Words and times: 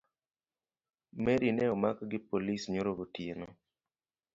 Mary 1.23 1.49
ne 1.55 1.65
omak 1.75 1.97
gi 2.09 2.19
polis 2.29 2.61
nyoro 2.73 2.91
gotieno 2.99 3.47